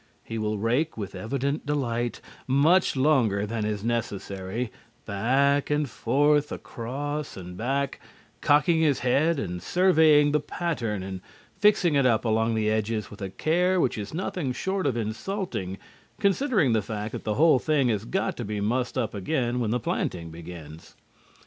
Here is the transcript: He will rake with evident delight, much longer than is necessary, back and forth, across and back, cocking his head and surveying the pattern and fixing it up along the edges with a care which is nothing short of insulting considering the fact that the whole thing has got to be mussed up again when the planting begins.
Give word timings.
He 0.23 0.39
will 0.39 0.57
rake 0.57 0.97
with 0.97 1.13
evident 1.13 1.63
delight, 1.67 2.21
much 2.47 2.95
longer 2.95 3.45
than 3.45 3.65
is 3.65 3.83
necessary, 3.83 4.71
back 5.05 5.69
and 5.69 5.87
forth, 5.87 6.51
across 6.51 7.37
and 7.37 7.55
back, 7.55 7.99
cocking 8.41 8.81
his 8.81 9.01
head 9.01 9.37
and 9.37 9.61
surveying 9.61 10.31
the 10.31 10.39
pattern 10.39 11.03
and 11.03 11.21
fixing 11.59 11.93
it 11.93 12.07
up 12.07 12.25
along 12.25 12.55
the 12.55 12.67
edges 12.67 13.11
with 13.11 13.21
a 13.21 13.29
care 13.29 13.79
which 13.79 13.95
is 13.95 14.11
nothing 14.11 14.53
short 14.53 14.87
of 14.87 14.97
insulting 14.97 15.77
considering 16.19 16.73
the 16.73 16.81
fact 16.81 17.11
that 17.11 17.23
the 17.23 17.35
whole 17.35 17.59
thing 17.59 17.89
has 17.89 18.03
got 18.03 18.35
to 18.37 18.43
be 18.43 18.59
mussed 18.59 18.97
up 18.97 19.13
again 19.13 19.59
when 19.59 19.69
the 19.69 19.79
planting 19.79 20.31
begins. 20.31 20.95